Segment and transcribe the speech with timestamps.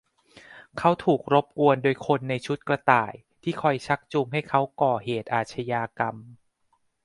[0.77, 3.13] เขาถูกรบกวนโดยคนในชุดกระต่าย
[3.43, 6.15] ที่คอยชักจูงให้เขาก่อเหตุอาชญากรรม